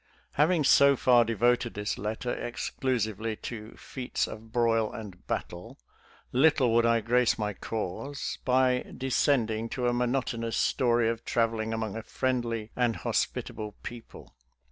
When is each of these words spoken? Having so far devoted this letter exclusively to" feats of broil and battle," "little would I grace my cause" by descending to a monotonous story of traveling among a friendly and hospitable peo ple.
Having 0.31 0.63
so 0.63 0.95
far 0.95 1.23
devoted 1.23 1.75
this 1.75 1.95
letter 1.99 2.33
exclusively 2.33 3.35
to" 3.35 3.73
feats 3.77 4.25
of 4.25 4.51
broil 4.51 4.91
and 4.91 5.27
battle," 5.27 5.77
"little 6.31 6.73
would 6.73 6.87
I 6.87 7.01
grace 7.01 7.37
my 7.37 7.53
cause" 7.53 8.39
by 8.43 8.83
descending 8.97 9.69
to 9.69 9.87
a 9.87 9.93
monotonous 9.93 10.57
story 10.57 11.07
of 11.07 11.23
traveling 11.23 11.71
among 11.71 11.95
a 11.95 12.01
friendly 12.01 12.71
and 12.75 12.95
hospitable 12.95 13.75
peo 13.83 14.01
ple. 14.09 14.33